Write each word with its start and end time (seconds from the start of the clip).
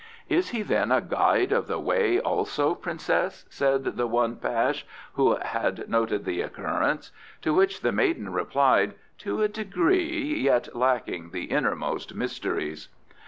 "Is 0.29 0.49
he 0.49 0.63
then 0.63 0.91
a 0.91 0.99
Guide 0.99 1.51
of 1.51 1.67
the 1.67 1.77
Way, 1.77 2.19
also, 2.19 2.73
princess?" 2.73 3.45
said 3.51 3.83
the 3.83 4.07
one 4.07 4.35
Pash, 4.35 4.83
who 5.13 5.35
had 5.35 5.87
noted 5.87 6.25
the 6.25 6.41
occurrence; 6.41 7.11
to 7.43 7.53
which 7.53 7.81
the 7.81 7.91
maiden 7.91 8.33
replied, 8.33 8.95
"To 9.19 9.43
a 9.43 9.47
degree, 9.47 10.39
yet 10.39 10.75
lacking 10.75 11.29
the 11.29 11.43
Innermost 11.51 12.15
Mysteries." 12.15 12.89